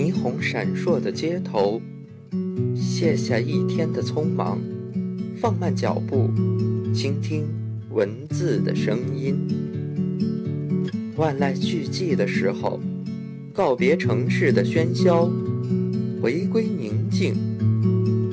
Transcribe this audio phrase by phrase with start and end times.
[0.00, 1.78] 霓虹闪烁的街头，
[2.74, 4.58] 卸下一天的匆忙，
[5.36, 6.30] 放慢脚步，
[6.94, 7.46] 倾听
[7.90, 9.36] 文字的声音。
[11.16, 12.80] 万籁俱寂的时候，
[13.52, 15.30] 告别城市的喧嚣，
[16.22, 17.34] 回归宁静，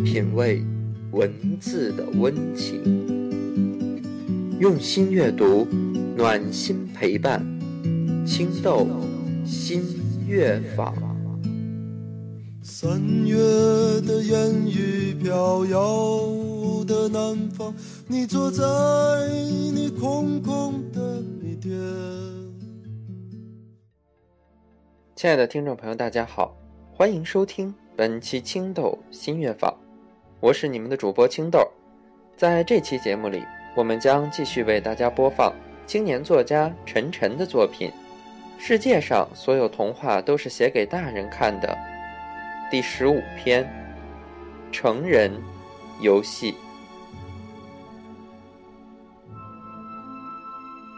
[0.05, 0.63] 品味
[1.11, 1.29] 文
[1.59, 2.79] 字的温情。
[4.57, 5.67] 用心阅读，
[6.15, 7.45] 暖心陪伴，
[8.25, 8.87] 青豆
[9.43, 9.83] 心
[10.29, 11.06] 乐坊。
[12.79, 12.91] 三
[13.25, 13.35] 月
[14.01, 17.73] 的烟雨飘摇的南方，
[18.05, 18.63] 你坐在
[19.73, 21.75] 你空空的米店。
[25.15, 26.55] 亲爱的听众朋友，大家好，
[26.93, 29.73] 欢迎收听本期青豆新乐坊，
[30.39, 31.67] 我是你们的主播青豆。
[32.35, 33.41] 在这期节目里，
[33.75, 35.51] 我们将继续为大家播放
[35.87, 37.89] 青年作家陈晨的作品
[38.59, 41.69] 《世界上所有童话都是写给大人看的》
[42.69, 43.63] 第十五篇
[44.75, 45.31] 《成人
[46.01, 46.51] 游戏》。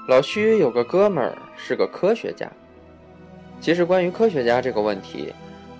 [0.07, 2.51] 老徐有个哥们儿是个科学家。
[3.61, 5.31] 其实，关于科学家这个问题，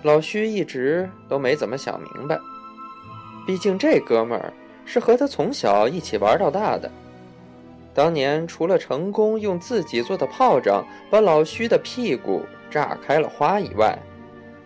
[0.04, 2.38] 老徐一直都没怎么想明白。
[3.44, 4.52] 毕竟这哥们儿
[4.84, 6.88] 是和他从小一起玩到大的。
[7.92, 13.98] 当年除了成功用自己做的炮仗把老徐的屁股炸开了花以外，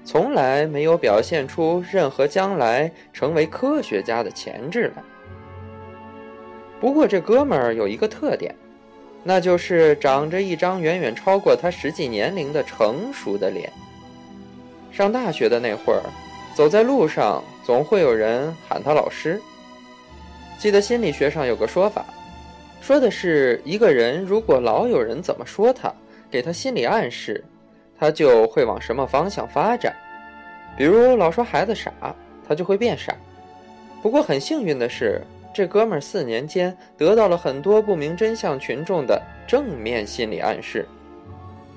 [0.05, 5.03] 从来没有表现出任何将来成为科学家的潜质来。
[6.81, 8.55] 不过，这哥们儿有一个特点。
[9.27, 13.73] 那就是长着一张远远超过他实际年龄的成熟的脸。
[14.93, 16.03] 上大学的那会儿，
[16.55, 19.41] 走在路上总会有人喊他老师。
[20.59, 22.05] 记得心理学上有个说法，
[22.83, 25.91] 说的是一个人如果老有人怎么说他，
[26.31, 27.43] 给他心理暗示，
[27.99, 29.95] 他就会往什么方向发展。
[30.77, 31.93] 比如老说孩子傻，
[32.47, 33.15] 他就会变傻。
[34.03, 35.23] 不过很幸运的是。
[35.57, 40.85] 这哥们儿四年间得到了很多不明真相群众的正面心理暗示，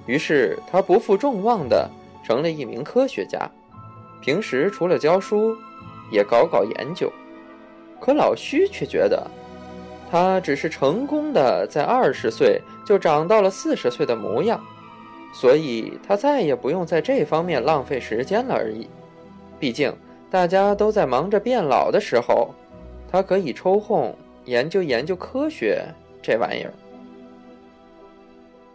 [0.08, 1.88] 于是他不负众望的
[2.24, 3.48] 成了一名科学家。
[4.20, 5.56] 平时除了教书，
[6.12, 7.08] 也搞搞研究。
[8.00, 9.30] 可老徐却觉得，
[10.10, 14.60] 他只是成功的在二十岁就长到了四十岁的模样，
[15.34, 18.88] 所以他再也不用在这方面浪费时间了而已。
[19.60, 19.96] 毕竟
[20.30, 22.54] 大家都在忙着变老的时候。
[23.10, 25.82] 他可以抽空研究研究科学
[26.22, 26.74] 这玩意儿。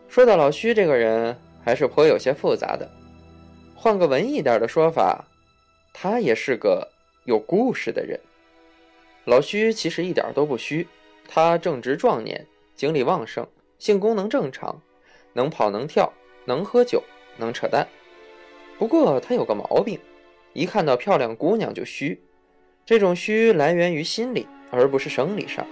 [0.09, 2.91] 说到老徐这个人，还是颇有些复杂的。
[3.75, 5.23] 换个文艺点的说法，
[5.93, 6.89] 他也是个
[7.25, 8.19] 有故事的人。
[9.27, 10.89] 老徐其实一点都不虚，
[11.29, 13.47] 他正值壮年，精力旺盛，
[13.79, 14.81] 性功能正常，
[15.35, 16.11] 能跑能跳，
[16.45, 17.03] 能喝酒，
[17.37, 17.87] 能扯淡。
[18.79, 19.99] 不过他有个毛病，
[20.53, 22.21] 一看到漂亮姑娘就虚。
[22.85, 25.67] 这种虚来源于心理，而不是生理上。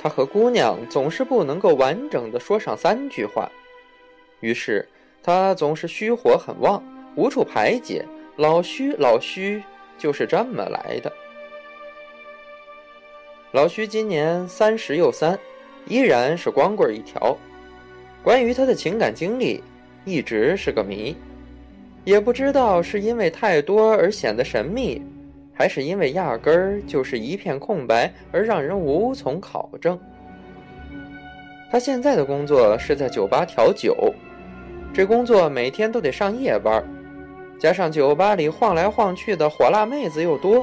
[0.00, 3.50] 他和姑娘总是不能够完整的说上三句话，
[4.40, 4.88] 于是
[5.22, 6.82] 他总是虚火很旺，
[7.16, 8.04] 无处排解。
[8.36, 9.62] 老虚，老虚，
[9.96, 11.10] 就是这么来的。
[13.52, 15.38] 老徐今年三十又三，
[15.86, 17.36] 依然是光棍一条。
[18.22, 19.62] 关于他的情感经历，
[20.06, 21.14] 一直是个谜，
[22.04, 25.02] 也不知道是因为太多而显得神秘。
[25.58, 29.98] 还是因为压根儿就是一片空白，而让人无从考证。
[31.70, 34.12] 他现在的工作是在酒吧调酒，
[34.92, 36.84] 这工作每天都得上夜班，
[37.58, 40.62] 加上酒吧里晃来晃去的火辣妹子又多，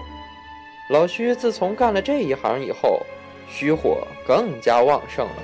[0.92, 3.02] 老徐自从干了这一行以后，
[3.50, 5.36] 虚火更加旺盛了。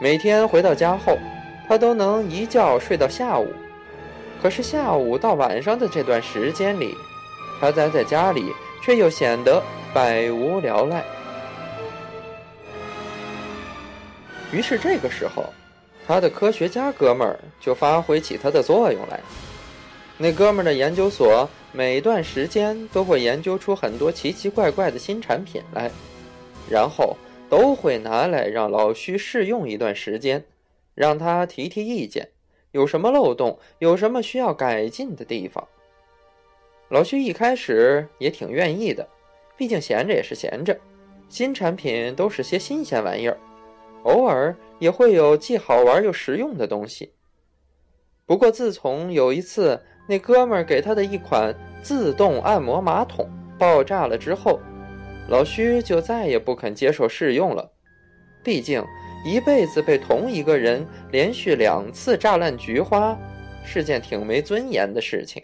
[0.00, 1.18] 每天回到家后，
[1.68, 3.48] 他都能一觉睡到下午，
[4.42, 6.94] 可是下午到晚上的这段时间里。
[7.58, 9.62] 他待在家里，却又显得
[9.94, 11.02] 百无聊赖。
[14.52, 15.44] 于是这个时候，
[16.06, 19.18] 他的科学家哥们儿就发挥起他的作用来。
[20.18, 25.90] 那哥们儿的研究所每段时间都会研究出很多奇奇怪怪的新产品来，
[26.70, 27.16] 然后
[27.48, 30.44] 都会拿来让老徐试用一段时间，
[30.96, 32.30] 让他提提意见，
[32.72, 35.68] 有什么漏洞，有什么需要改进的地方。
[36.88, 39.06] 老徐一开始也挺愿意的，
[39.56, 40.76] 毕竟闲着也是闲着，
[41.28, 43.38] 新产品都是些新鲜玩意儿，
[44.04, 47.12] 偶尔也会有既好玩又实用的东西。
[48.24, 53.28] 不过自从有一次那哥们儿给他的一款自动按摩马桶
[53.58, 54.58] 爆炸了之后，
[55.28, 57.70] 老徐就再也不肯接受试用了。
[58.42, 58.84] 毕竟
[59.24, 63.16] 一辈子被同一个人连续两次炸烂菊花，
[63.64, 65.42] 是件挺没尊严的事情。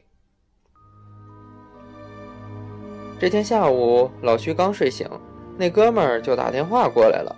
[3.19, 5.09] 这天下午，老徐刚睡醒，
[5.57, 7.37] 那哥们儿就打电话过来了。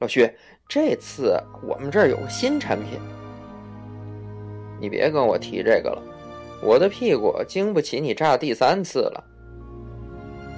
[0.00, 0.28] 老徐，
[0.68, 2.98] 这次我们这儿有个新产品，
[4.80, 6.02] 你别跟我提这个了，
[6.62, 9.24] 我的屁股经不起你炸第三次了。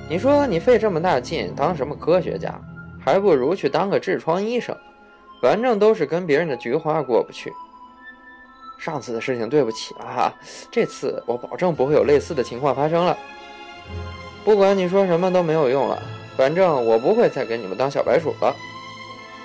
[0.08, 2.60] 你说你费这么大劲当什么科学家，
[3.04, 4.76] 还不如去当个痔疮医生，
[5.40, 7.52] 反正都是跟别人的菊花过不去。
[8.78, 10.34] 上次的事情对不起了哈，
[10.70, 13.16] 这次我保证不会有类似的情况发生了。
[14.44, 16.02] 不管你说什么都没有用了，
[16.36, 18.54] 反正我不会再给你们当小白鼠了。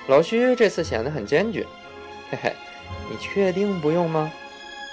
[0.06, 1.66] 老徐这次显得很坚决，
[2.30, 2.52] 嘿嘿，
[3.10, 4.32] 你确定不用吗？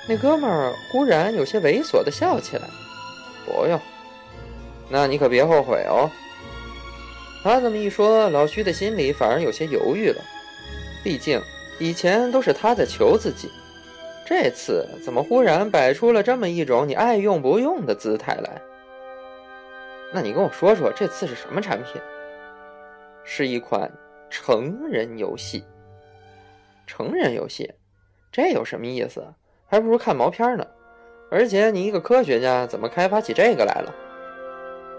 [0.10, 2.68] 那哥们儿忽然有些猥琐的笑起来，
[3.46, 3.80] 不用，
[4.90, 6.12] 那你可别后悔哦。
[7.44, 10.22] 他这么一说，老徐的心里反而有些犹豫了，
[11.04, 11.42] 毕竟
[11.78, 13.52] 以前都是他在求自己，
[14.26, 18.62] 这次怎么忽然摆出了这么一种你爱用不用的姿态来？
[20.14, 22.02] 那你跟我说说，这次是什么产品？
[23.26, 23.92] 是一款
[24.30, 25.66] 成人游戏。
[26.88, 27.70] 成人游戏，
[28.32, 29.22] 这有什么意思？
[29.68, 30.66] 还不如看毛片呢。
[31.30, 33.94] 而且你一个科学家，怎么开发起这个来了？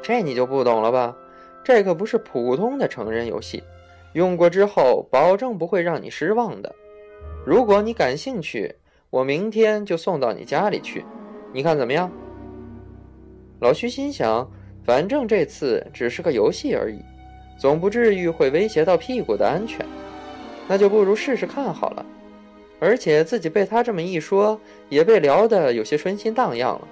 [0.02, 1.17] 这你就不懂了吧？
[1.64, 3.64] 这可不是普通的成人游戏，
[4.12, 6.72] 用过之后保证不会让你失望的。
[7.44, 8.72] 如果你感兴趣，
[9.11, 11.05] 我明天就送到你家里去，
[11.52, 12.12] 你看怎么样？
[13.61, 14.49] 老徐心想。
[14.87, 16.99] 反正这次只是个游戏而已，
[17.56, 19.87] 总不至于会威胁到屁股的安全，
[20.69, 22.05] 那就不如试试看好了。
[22.78, 24.60] 而且自己被他这么一说，
[24.90, 26.87] 也被聊得有些春心荡漾了。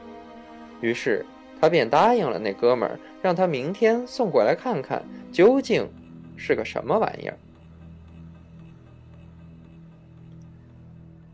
[0.81, 1.23] 于是
[1.63, 5.01] 他便答应了那哥们儿，让他明天送过来看看
[5.31, 5.89] 究竟
[6.37, 7.39] 是个什么玩意儿。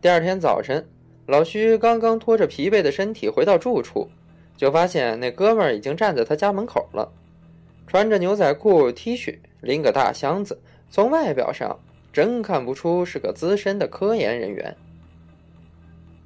[0.03, 0.87] 第二天早晨，
[1.25, 4.07] 老徐刚刚拖着疲惫的身体回到住处。
[4.55, 7.11] 就发现那哥们儿已经站在他家门口了，
[7.87, 10.61] 穿着牛仔裤、T 恤，拎个大箱子，
[10.91, 11.79] 从外表上
[12.13, 14.77] 真看不出是个资深的科研人员。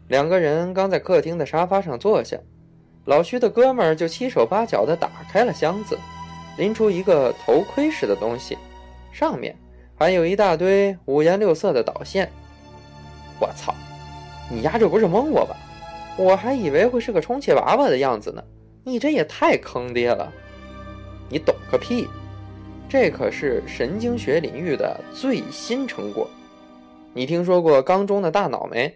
[0.09, 2.37] 两个人刚在客厅的沙发上坐下，
[3.05, 5.99] 老徐的哥们儿就七手八脚地打开了箱子，
[6.57, 8.57] 拎出一个头盔似的东西，
[9.13, 9.57] 上面
[9.99, 12.31] 还有一大堆五颜六色的导线。
[13.41, 13.75] 我操，
[14.49, 15.57] 你丫这不是蒙我吧？
[16.17, 18.45] 我还以为会是个充气娃娃的样子呢，
[18.85, 20.33] 你这也太坑爹了！
[21.29, 22.07] 你懂个屁！
[22.89, 26.29] 这可是神经学领域的最新成果。
[27.15, 28.95] 你听说过缸中的大脑没？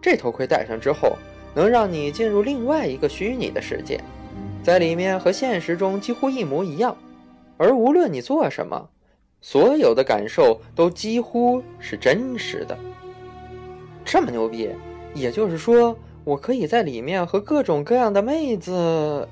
[0.00, 1.16] 这头盔戴上之后，
[1.58, 4.00] 能让你进入另外一个虚拟的世界，
[4.62, 6.96] 在里面和现实中几乎一模一样。
[7.56, 8.88] 而无论你做什么，
[9.40, 12.78] 所有的感受都几乎是真实的。
[14.04, 14.70] 这么牛逼，
[15.14, 15.98] 也就是说。
[16.24, 19.26] 我可以在里面和各种各样的妹子。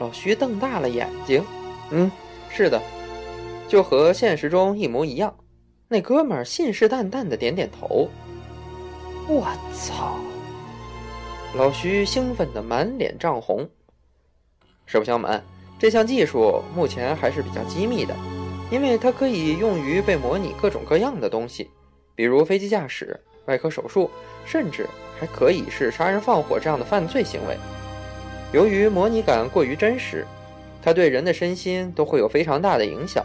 [0.00, 1.40] 老徐瞪大了眼睛，
[1.90, 2.10] 嗯，
[2.48, 2.82] 是的，
[3.68, 5.32] 就和现实中一模一样。
[5.86, 8.08] 那哥们儿信誓旦旦的点点头。
[9.28, 10.18] 我操！
[11.54, 13.68] 老徐兴奋的满脸涨红。
[14.86, 15.42] 实不相瞒，
[15.78, 18.14] 这项技术目前还是比较机密的，
[18.70, 21.70] 因为它可以用于被模拟各种各样的东西，
[22.14, 24.10] 比如飞机驾驶、外科手术，
[24.44, 24.86] 甚至。
[25.18, 27.54] 还可以是杀人放火这样的犯罪行为。
[28.54, 30.26] 由于模拟感过于真实，
[30.80, 33.22] 它对人的身心都会有非常大的影响。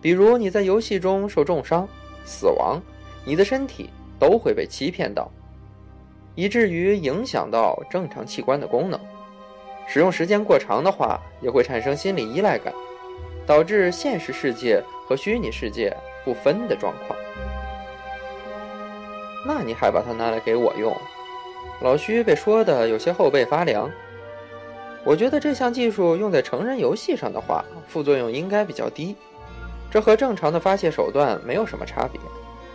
[0.00, 1.88] 比如你在游戏中受重伤、
[2.24, 2.80] 死亡，
[3.24, 5.28] 你的身体都会被欺骗到，
[6.34, 8.98] 以至于影响到正常器官的功能。
[9.86, 12.72] 使用时间过长的话，也会产生心理依赖感，
[13.46, 17.18] 导致现实世界和虚拟世界不分的状况。
[19.46, 20.96] 那你还把它拿来给我用？
[21.82, 23.90] 老徐被说的有些后背发凉。
[25.04, 29.14] 我觉得这项技术用在成人游戏上的话，副作用应该比较低，
[29.90, 32.18] 这和正常的发泄手段没有什么差别，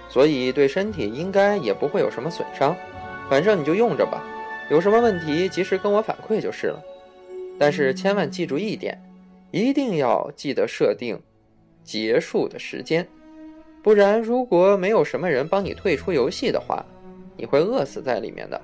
[0.09, 2.75] 所以对身体应该也不会有什么损伤。
[3.29, 4.23] 反正你就用着吧，
[4.69, 6.83] 有什么问题及时跟我反馈就是了。
[7.59, 8.99] 但是千万记住一点，
[9.51, 11.21] 一定要记得设定
[11.83, 13.07] 结束的时间，
[13.83, 16.83] 不然如果没有什么人帮你退出游戏的话，
[17.37, 18.59] 你会饿死在里面的。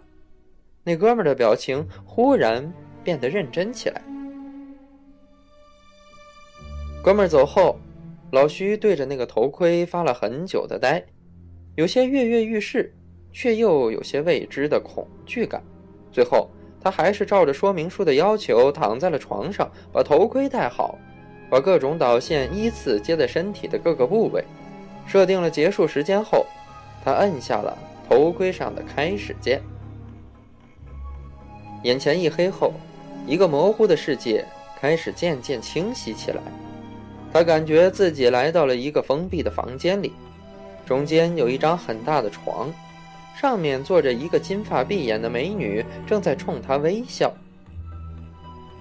[0.83, 2.71] 那哥们儿的表情忽然
[3.03, 4.01] 变得认真起来。
[7.03, 7.77] 哥们儿走后，
[8.31, 11.03] 老徐对着那个头盔发了很久的呆，
[11.75, 12.93] 有些跃跃欲试，
[13.35, 15.61] 却又有些未知的恐惧感。
[16.09, 16.49] 最后，
[16.81, 20.97] 他还是照着说明书的要求躺在了床上，把头盔戴好，
[21.49, 24.41] 把各种导线依次接在身体的各个部位。
[25.05, 26.45] 设定了结束时间后，
[27.03, 27.77] 他按下了
[28.07, 29.61] 头盔上的开始键。
[31.83, 32.71] 眼前一黑后，
[33.27, 34.45] 一个模糊的世界
[34.79, 36.41] 开始渐渐清晰起来。
[37.33, 40.13] 他感觉自己来到了一个封闭的房间里，
[40.85, 42.73] 中间有一张很大的床，
[43.39, 47.33] 上面坐着一个金发碧眼的美女，正在冲他微笑。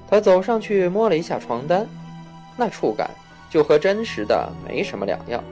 [0.08, 1.86] 他走上去摸了一下床单，
[2.56, 3.10] 那触感
[3.50, 5.42] 就和真实的没什么两样。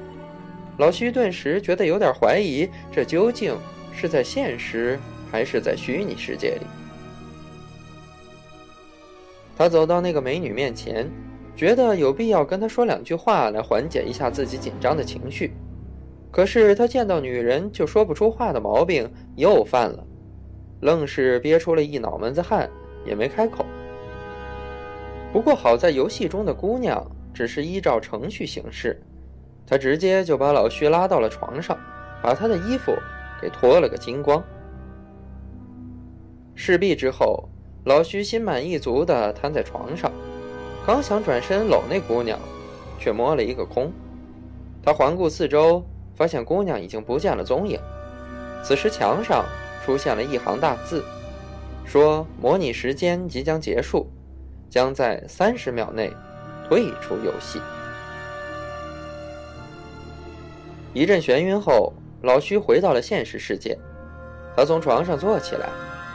[0.78, 3.56] 老徐顿时觉得有点怀疑，这究竟
[3.92, 4.98] 是在现实
[5.30, 6.66] 还是在虚拟世界里？
[9.56, 11.10] 他走到那个美女面前。
[11.54, 15.52] 觉得有必要跟她说两句话来缓解一下自己紧张的情绪，
[16.32, 20.02] 可是他见到女人就说不出话的毛病又犯了，
[20.80, 22.68] 愣是憋出了一脑门子汗，
[23.06, 23.64] 也没开口。
[25.30, 28.98] 不过好在游戏中的姑娘只是依照程序行事，
[29.66, 31.78] 他直接就把老徐拉到了床上，
[32.22, 32.92] 把他的衣服
[33.40, 34.42] 给脱了个精光。
[36.54, 37.48] 事毕之后，
[37.84, 40.10] 老徐心满意足地瘫在床上。
[40.86, 42.38] 刚想转身搂那姑娘，
[42.98, 43.92] 却摸了一个空。
[44.82, 45.84] 他环顾四周，
[46.14, 47.78] 发现姑娘已经不见了踪影。
[48.62, 49.44] 此时墙上
[49.84, 51.04] 出现了一行大字，
[51.84, 54.06] 说：“模拟时间即将结束，
[54.70, 56.12] 将在三十秒内
[56.68, 57.60] 退出游戏。”
[60.94, 61.92] 一阵眩晕后，
[62.22, 63.78] 老徐回到了现实世界。
[64.54, 65.68] 他从床上坐起来，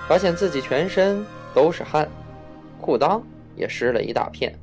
[0.08, 2.08] 发现自己全身都是汗，
[2.80, 3.22] 裤裆。
[3.58, 4.54] 也湿了一大片。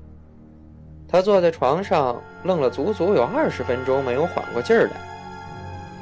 [1.09, 5.14] 他坐在床上，愣了足足有二十分钟，没有缓过劲儿来。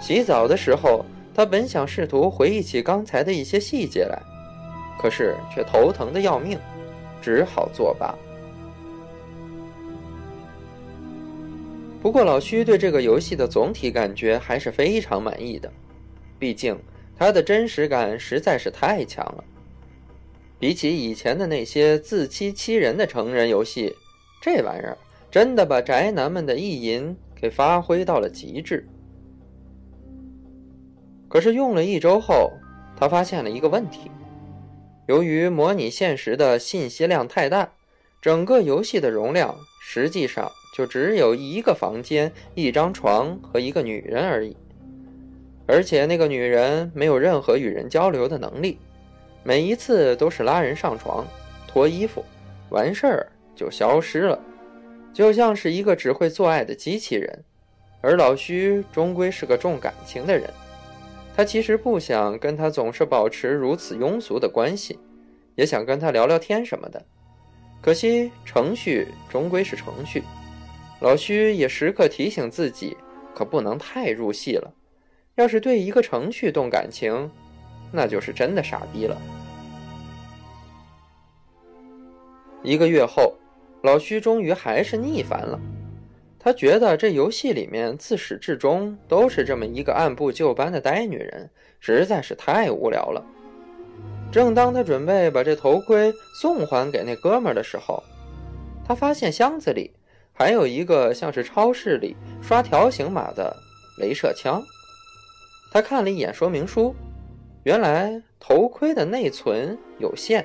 [0.03, 4.21] 洗澡的时候，他本想试图回忆起刚才的一些细节来，
[5.01, 6.59] 可是却头疼的要命，
[7.23, 8.13] 只好作罢。
[12.03, 15.73] 不过，老徐对这个游戏的总体感觉还是非常满意的，
[16.37, 16.77] 毕竟
[17.17, 19.45] 它的真实感实在是太强了。
[20.59, 23.95] 比起以前的那些自欺欺人的成人游戏，
[24.41, 24.99] 这玩意儿
[25.31, 28.85] 真的把宅男们的意淫给发挥到了极致。
[31.33, 32.53] 可是用了一周后，
[32.95, 34.11] 他发现了一个问题：
[35.07, 37.73] 由于模拟现实的信息量太大，
[38.21, 44.55] 整个游戏的容量实际上就只有一个房间、一张床和一个女人而已，
[45.67, 48.79] 而且那个女人没有任何与人交流的能力。
[49.43, 51.27] 每一次都是拉人上床、
[51.67, 52.23] 脱衣服，
[52.69, 54.39] 完事儿就消失了，
[55.15, 57.43] 就像是一个只会做爱的机器人。
[58.03, 60.51] 而老徐终归是个重感情的人，
[61.35, 64.99] 他其实不想跟他总是保持如此庸俗的关系，
[65.55, 67.03] 也想跟他聊聊天什么的。
[67.81, 70.23] 可惜程序终归是程序，
[71.01, 72.97] 老徐也时刻提醒自己，
[73.35, 74.73] 可不能太入戏了。
[75.37, 77.31] 要是对一个程序动感情，
[77.91, 79.21] 那就是真的傻逼了。
[82.63, 83.35] 一个月后，
[83.83, 85.59] 老徐终于还是腻烦了。
[86.45, 93.25] 他觉得这游戏里面自始至终都是这么一个按部就班的呆女人，实在是太无聊了。
[94.33, 98.03] 正当他准备把这头盔送还给那哥们儿的时候，
[98.85, 99.93] 他发现箱子里
[100.33, 103.55] 还有一个像是超市里刷条形码的
[104.01, 104.61] 镭射枪。
[105.71, 106.95] 他看了一眼说明书。
[107.65, 110.45] 原来头盔的内存有限，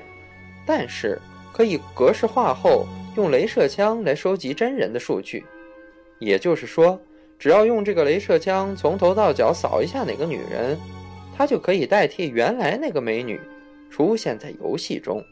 [0.64, 1.20] 但是
[1.52, 2.86] 可以格式化后
[3.16, 5.44] 用镭射枪来收集真人的数据。
[6.18, 7.00] 也就是说，
[7.38, 10.78] 只要用这个镭射枪从头到脚扫一下哪个女人，
[11.36, 13.40] 她就可以代替原来那个美女
[13.90, 15.22] 出现在游戏中。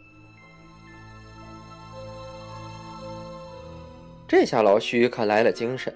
[4.28, 5.95] 这下老徐可来了精神，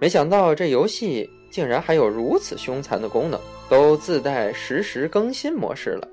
[0.00, 3.40] 没想到这游戏竟然还有如此凶残的功能。
[3.68, 6.06] 都自带实时更新模式了，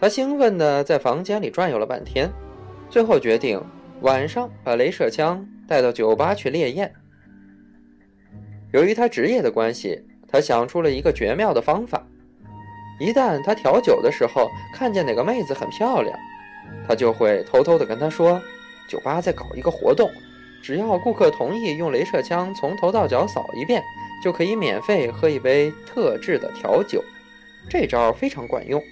[0.00, 2.28] 他兴奋地在房间里转悠了半天，
[2.90, 3.62] 最后决定
[4.00, 6.92] 晚上把镭射枪带到酒吧去烈焰。
[8.72, 12.06] 由于他职业的关系，他想出了一个绝妙的方法：
[13.00, 16.18] 一旦他调酒的时候看见哪个妹子很漂亮，
[16.86, 18.40] 他就会偷偷的跟她说，
[18.88, 20.10] 酒吧在搞一个活动，
[20.62, 23.82] 只要顾客同意用镭射枪从头到脚扫一遍。
[24.20, 27.04] 就可以免费喝一杯特制的调酒，
[27.70, 28.82] 这招非常管用，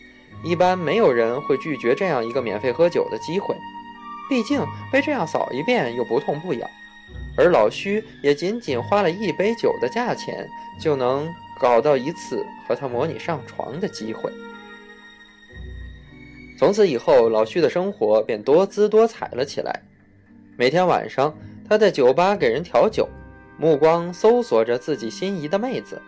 [0.45, 3.53] 一般没有人会拒绝这样一个免费喝酒的机会。
[4.31, 6.71] 毕竟被这样扫一遍又不痛不痒，
[7.37, 10.49] 而老徐也仅仅花了一杯酒的价钱，
[10.81, 11.29] 就能
[11.61, 14.33] 搞到一次和他模拟上床的机会。
[16.59, 19.83] 从此以后，老徐的生活便多姿多彩了起来。
[20.57, 21.37] 每天晚上，
[21.69, 23.09] 他在酒吧给人调酒。
[23.59, 26.01] 目光搜索着自己心仪的妹子，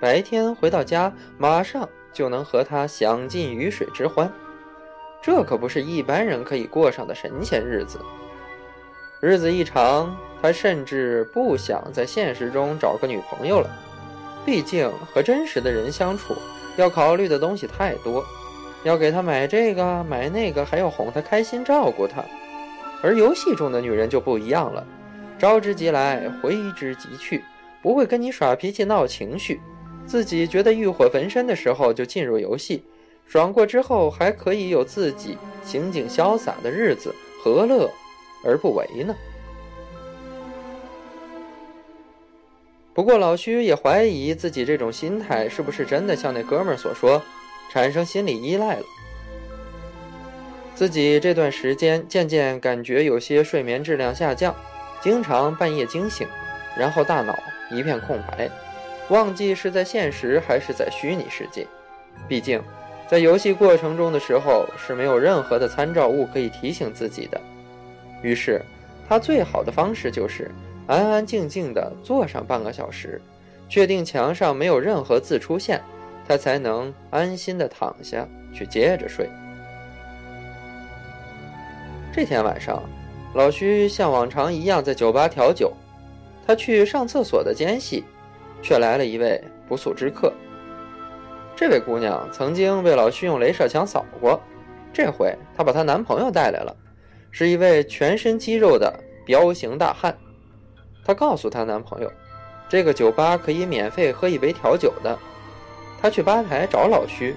[0.00, 4.32] 白天回到家马上就能和她享尽鱼水之欢，
[5.20, 7.98] 这可不是一般人可以过上的神仙日子。
[9.24, 13.70] 日子一长，他甚至不想在现实中找个女朋友了。
[14.44, 16.34] 毕竟和真实的人相处，
[16.76, 18.24] 要考虑的东西太多，
[18.82, 22.24] 要给他买这个买那个，还要哄他开心，照顾他。
[23.00, 24.84] 而游戏中的女人就不一样了，
[25.38, 27.44] 招之即来，挥之即去，
[27.80, 29.60] 不会跟你耍脾气、闹情绪。
[30.04, 32.82] 自己觉得欲火焚身的时候就进入游戏，
[33.28, 37.88] 爽过之后还可以有自己情景潇洒的日子，何乐
[38.44, 39.14] 而不为呢？
[42.94, 47.22] 不过老徐也怀疑自己这种心态是不是真的像那哥们儿所说，
[47.70, 48.84] 产生心理依赖了。
[50.74, 54.54] 自己这段时间渐渐感觉有些睡眠质量下降，
[55.00, 56.26] 经常半夜惊醒，
[56.76, 57.38] 然后大脑
[57.70, 58.50] 一片空白，
[59.08, 61.66] 忘记是在现实还是在虚拟世界。
[62.28, 62.62] 毕竟，
[63.08, 67.40] 在游戏过程中的时候是没有任何的参照物可以提醒自己的。
[68.22, 68.62] 于是，
[69.08, 70.50] 他最好的方式就是。
[70.88, 73.22] 安安静静地坐上半个小时，
[73.68, 75.80] 确定墙上没有任何字出现，
[76.26, 79.30] 他才能安心地躺下去接着睡。
[82.12, 82.82] 这天晚上，
[83.32, 85.72] 老徐像往常一样在酒吧调酒，
[86.44, 88.02] 他去上厕所的间隙，
[88.60, 90.32] 却来了一位不速之客。
[91.54, 94.38] 这位姑娘曾经被老徐用镭射枪扫过，
[94.92, 96.76] 这回她把她男朋友带来了，
[97.32, 100.16] 是一位全身肌肉的彪形大汉。
[101.04, 102.12] 她告诉她男朋友，
[102.68, 105.18] 这个酒吧可以免费喝一杯调酒的。
[106.00, 107.34] 她去吧台找老徐，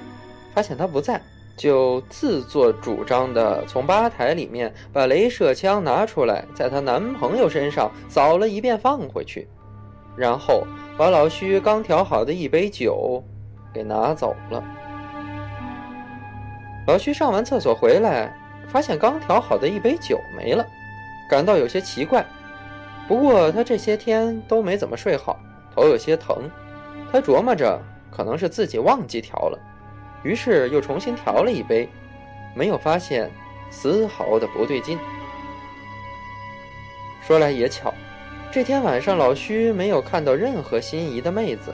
[0.54, 1.22] 发现他不在，
[1.56, 9.48] 就自作主张的从吧台里面把镭射枪拿出来，在她男朋友身上扫了一遍，放回去，
[10.18, 10.66] 然后
[10.98, 13.24] 把老徐刚调好的一杯酒
[13.74, 14.64] 给拿走了。
[16.88, 18.36] 老徐上完厕所回来，
[18.72, 20.66] 发现刚调好的一杯酒没了，
[21.30, 22.26] 感到有些奇怪。
[23.08, 25.40] 不过他这些天都没怎么睡好，
[25.74, 26.50] 头有些疼。
[27.12, 27.80] 他琢磨着，
[28.12, 29.60] 可能是自己忘记调了，
[30.24, 31.88] 于是又重新调了一杯，
[32.56, 33.30] 没有发现
[33.70, 34.98] 丝毫的不对劲。
[37.22, 37.94] 说来也巧，
[38.52, 41.74] 这天晚上老徐没有看到任何心仪的妹子，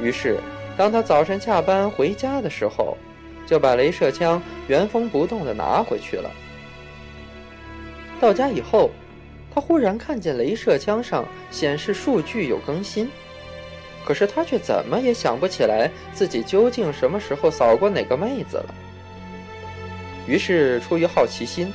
[0.00, 0.38] 于是
[0.76, 2.96] 当他早晨下班回家的时候，
[3.46, 6.30] 就把镭射枪原封不动地拿回去了。
[8.20, 8.90] 到家以后。
[9.54, 13.06] 他忽然看见镭射枪上显示数据有更新，
[14.02, 18.74] 可是他却怎么也想不起来自己究竟什么时候扫过哪个妹子了。
[20.26, 21.70] 于是出于好奇心，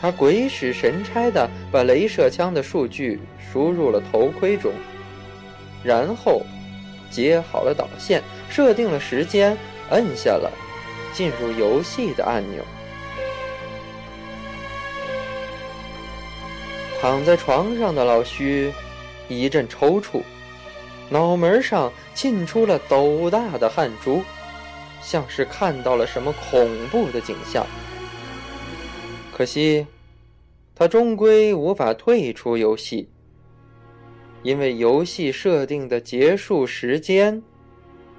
[0.00, 3.18] 他鬼使神差地把镭射枪的数据
[3.52, 4.70] 输入了头盔中，
[5.82, 6.42] 然后
[7.10, 9.58] 接好了导线，设定了时间，
[9.90, 10.48] 摁下了
[11.16, 12.62] 进入游戏的按钮。
[17.00, 18.70] 躺在床上的老徐
[19.26, 20.22] 一阵抽搐，
[21.08, 24.22] 脑门上沁出了斗大的汗珠，
[25.00, 27.66] 像是看到了什么恐怖的景象。
[29.32, 29.86] 可惜，
[30.74, 33.08] 他终归无法退出游戏，
[34.42, 37.42] 因为游戏设定的结束时间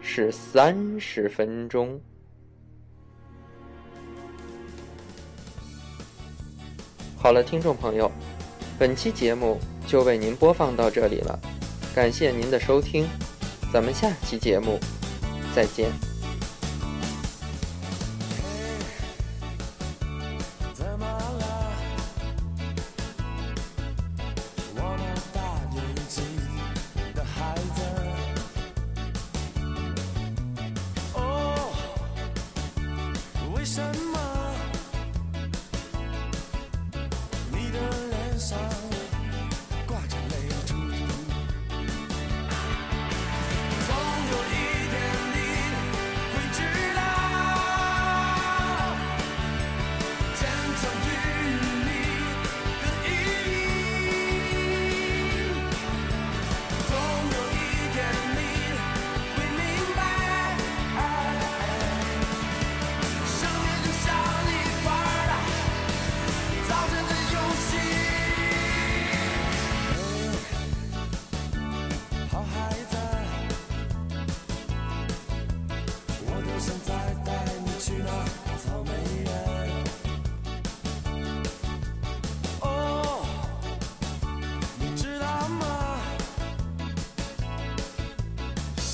[0.01, 2.01] 是三十分钟。
[7.19, 8.09] 好了，听众朋友。
[8.79, 11.37] 本期节目就为您播放到这里了，
[11.95, 13.07] 感谢您的收听，
[13.73, 14.79] 咱们下期节目
[15.55, 16.06] 再见。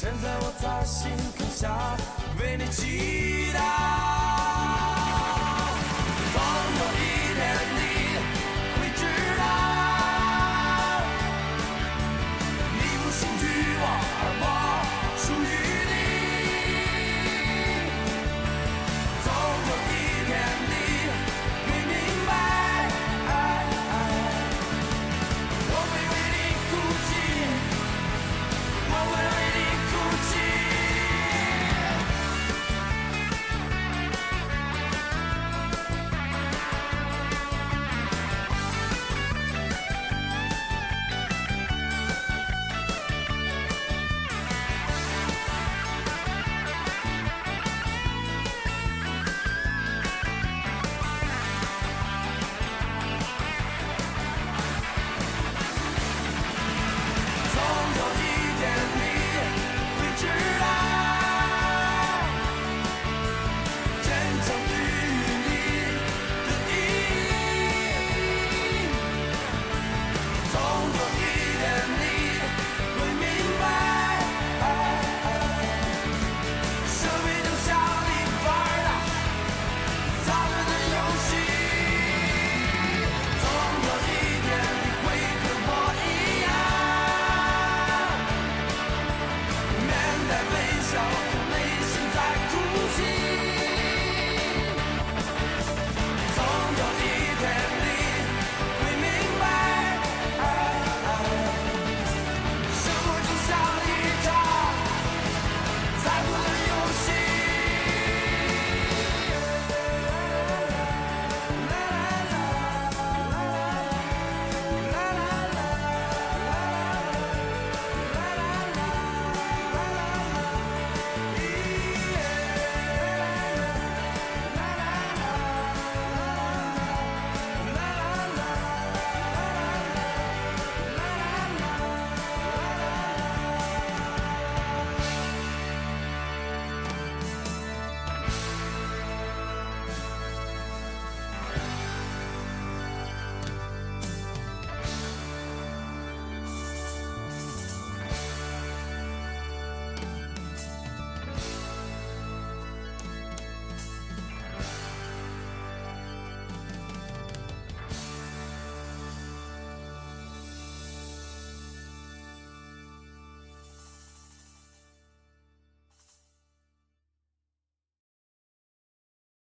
[0.03, 1.95] 现在我在星空下
[2.37, 4.12] 为你祈祷。